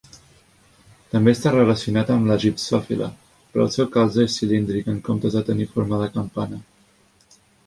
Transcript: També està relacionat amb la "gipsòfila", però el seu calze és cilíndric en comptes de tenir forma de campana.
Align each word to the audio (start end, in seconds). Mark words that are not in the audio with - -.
També 1.09 1.33
està 1.37 1.51
relacionat 1.55 2.09
amb 2.15 2.31
la 2.31 2.37
"gipsòfila", 2.45 3.11
però 3.53 3.67
el 3.67 3.71
seu 3.77 3.89
calze 3.99 4.27
és 4.31 4.39
cilíndric 4.41 4.91
en 4.95 4.99
comptes 5.11 5.39
de 5.39 5.45
tenir 5.53 5.69
forma 5.77 6.01
de 6.05 6.11
campana. 6.19 6.61